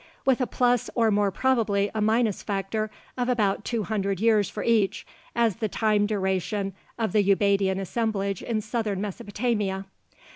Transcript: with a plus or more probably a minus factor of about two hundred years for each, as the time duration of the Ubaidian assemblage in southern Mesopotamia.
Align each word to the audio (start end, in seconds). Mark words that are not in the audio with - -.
with 0.25 0.41
a 0.41 0.47
plus 0.47 0.89
or 0.95 1.11
more 1.11 1.29
probably 1.29 1.91
a 1.93 2.01
minus 2.01 2.41
factor 2.41 2.89
of 3.19 3.29
about 3.29 3.63
two 3.63 3.83
hundred 3.83 4.19
years 4.19 4.49
for 4.49 4.63
each, 4.63 5.05
as 5.35 5.57
the 5.57 5.69
time 5.69 6.07
duration 6.07 6.73
of 6.97 7.11
the 7.13 7.21
Ubaidian 7.21 7.79
assemblage 7.79 8.41
in 8.41 8.61
southern 8.61 8.99
Mesopotamia. 8.99 9.85